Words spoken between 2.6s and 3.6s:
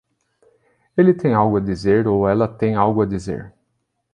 algo a dizer.